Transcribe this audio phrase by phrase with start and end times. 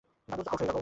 [0.27, 0.77] দাদু আউট হয়ে গেল!